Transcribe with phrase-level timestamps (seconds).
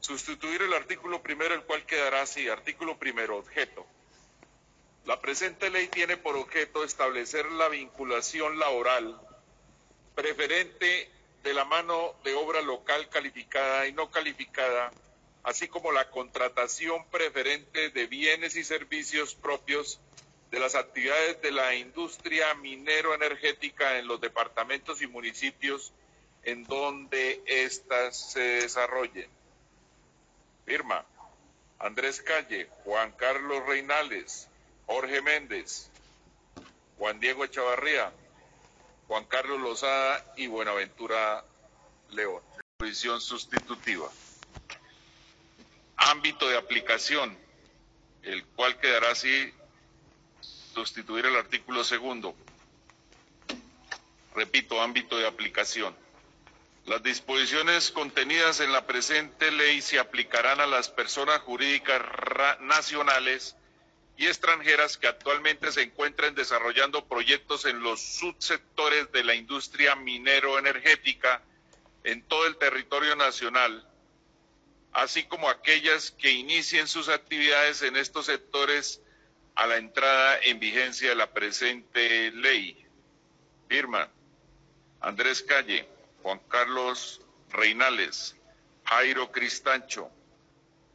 [0.00, 2.48] Sustituir el artículo primero, el cual quedará así.
[2.48, 3.86] Artículo primero, objeto.
[5.04, 9.20] La presente ley tiene por objeto establecer la vinculación laboral
[10.14, 11.10] preferente
[11.44, 14.90] de la mano de obra local calificada y no calificada,
[15.44, 20.00] así como la contratación preferente de bienes y servicios propios
[20.50, 25.92] de las actividades de la industria minero-energética en los departamentos y municipios
[26.42, 29.28] en donde éstas se desarrollen.
[30.64, 31.04] Firma.
[31.78, 34.48] Andrés Calle, Juan Carlos Reinales,
[34.86, 35.90] Jorge Méndez,
[36.96, 38.12] Juan Diego Echavarría,
[39.06, 41.44] Juan Carlos Lozada y Buenaventura
[42.10, 42.42] León.
[42.78, 44.10] Posición sustitutiva.
[45.96, 47.36] Ámbito de aplicación,
[48.22, 49.52] el cual quedará así
[50.76, 52.34] sustituir el artículo segundo.
[54.34, 55.96] Repito, ámbito de aplicación.
[56.84, 62.02] Las disposiciones contenidas en la presente ley se aplicarán a las personas jurídicas
[62.60, 63.56] nacionales
[64.18, 71.40] y extranjeras que actualmente se encuentran desarrollando proyectos en los subsectores de la industria minero-energética
[72.04, 73.88] en todo el territorio nacional,
[74.92, 79.00] así como aquellas que inicien sus actividades en estos sectores
[79.56, 82.86] a la entrada en vigencia de la presente ley.
[83.68, 84.08] Firma
[85.00, 85.96] Andrés Calle.
[86.26, 88.34] Juan Carlos Reinales,
[88.84, 90.10] Jairo Cristancho,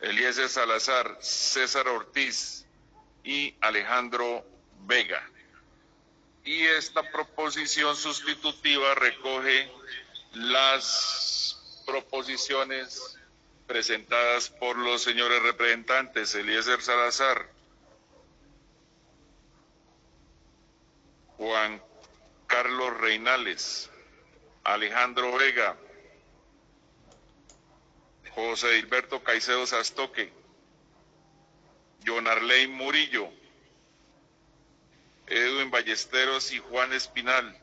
[0.00, 2.66] Eliezer Salazar, César Ortiz
[3.22, 4.44] y Alejandro
[4.80, 5.22] Vega.
[6.44, 9.70] Y esta proposición sustitutiva recoge
[10.32, 13.16] las proposiciones
[13.68, 17.48] presentadas por los señores representantes Eliezer Salazar,
[21.42, 21.82] Juan
[22.46, 23.90] Carlos Reinales,
[24.62, 25.76] Alejandro Vega,
[28.36, 30.32] José Hilberto Caicedo Sastoque,
[32.06, 33.28] John Arley Murillo,
[35.26, 37.58] Edwin Ballesteros y Juan Espinal.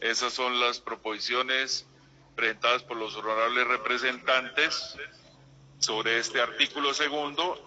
[0.00, 1.86] Esas son las proposiciones
[2.34, 4.96] presentadas por los honorables representantes
[5.78, 7.64] sobre este artículo segundo